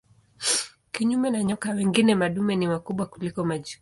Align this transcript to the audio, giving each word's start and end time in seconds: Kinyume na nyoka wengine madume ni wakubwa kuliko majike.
Kinyume 0.93 1.27
na 1.29 1.43
nyoka 1.43 1.69
wengine 1.77 2.15
madume 2.15 2.55
ni 2.55 2.67
wakubwa 2.67 3.05
kuliko 3.05 3.45
majike. 3.45 3.69